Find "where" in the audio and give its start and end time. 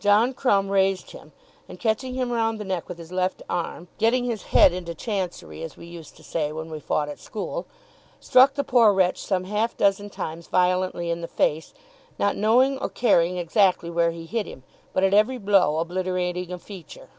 13.90-14.10